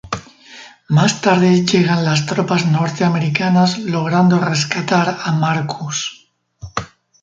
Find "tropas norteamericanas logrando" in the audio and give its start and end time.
2.25-4.39